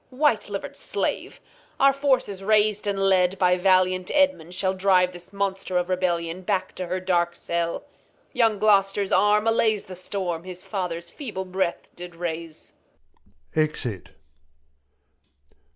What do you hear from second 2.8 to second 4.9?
and led by valiant Edmund, ShaU